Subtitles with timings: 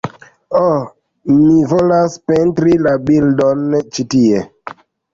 [0.61, 0.79] Oh,
[1.33, 4.47] mi volas pentri la bildon ĉi tie